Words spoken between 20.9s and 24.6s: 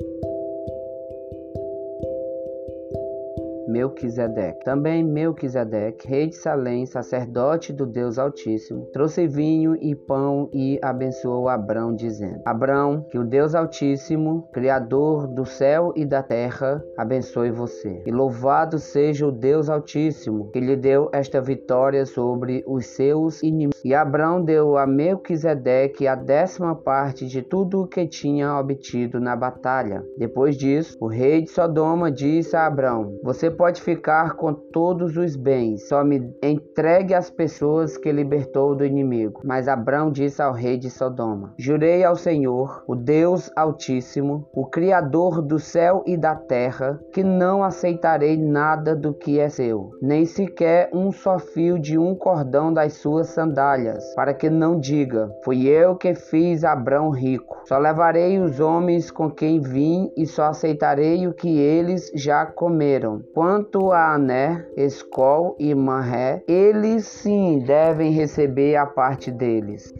esta vitória sobre os seus inimigos. E Abrão